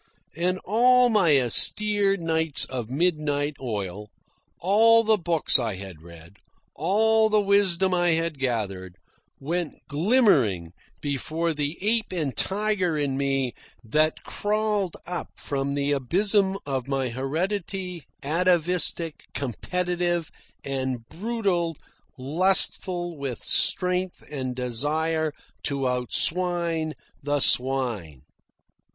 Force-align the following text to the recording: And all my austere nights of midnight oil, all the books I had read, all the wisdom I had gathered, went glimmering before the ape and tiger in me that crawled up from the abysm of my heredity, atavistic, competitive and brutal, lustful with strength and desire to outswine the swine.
And 0.35 0.59
all 0.65 1.09
my 1.09 1.39
austere 1.39 2.17
nights 2.17 2.65
of 2.65 2.89
midnight 2.89 3.55
oil, 3.61 4.09
all 4.59 5.03
the 5.03 5.15
books 5.19 5.59
I 5.59 5.75
had 5.75 6.01
read, 6.01 6.37
all 6.73 7.29
the 7.29 7.39
wisdom 7.39 7.93
I 7.93 8.13
had 8.13 8.39
gathered, 8.39 8.95
went 9.39 9.75
glimmering 9.87 10.71
before 11.01 11.53
the 11.53 11.77
ape 11.81 12.11
and 12.11 12.35
tiger 12.35 12.97
in 12.97 13.15
me 13.15 13.53
that 13.83 14.23
crawled 14.23 14.97
up 15.05 15.27
from 15.37 15.75
the 15.75 15.91
abysm 15.91 16.57
of 16.65 16.87
my 16.87 17.09
heredity, 17.09 18.05
atavistic, 18.23 19.27
competitive 19.35 20.31
and 20.63 21.07
brutal, 21.09 21.77
lustful 22.17 23.17
with 23.19 23.43
strength 23.43 24.23
and 24.31 24.55
desire 24.55 25.31
to 25.65 25.87
outswine 25.87 26.95
the 27.21 27.39
swine. 27.39 28.23